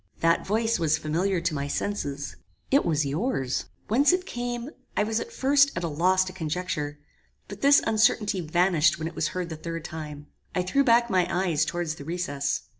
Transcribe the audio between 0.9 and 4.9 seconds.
familiar to my senses. It was yours. "Whence it came,